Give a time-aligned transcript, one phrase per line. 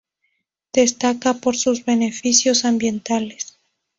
[0.73, 3.59] Destaca por sus beneficios ambientales.